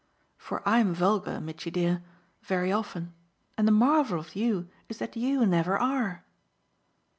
For 0.35 0.67
I'm 0.67 0.95
vulgar, 0.95 1.39
Mitchy 1.39 1.69
dear 1.69 2.01
very 2.41 2.71
often; 2.71 3.13
and 3.55 3.67
the 3.67 3.71
marvel 3.71 4.17
of 4.19 4.35
you 4.35 4.67
is 4.89 4.97
that 4.97 5.15
you 5.15 5.45
never 5.45 5.77
are." 5.77 6.25